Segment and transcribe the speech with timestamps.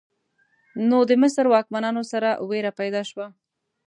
[0.89, 3.27] نو د مصر واکمنانو سره ویره پیدا شوه.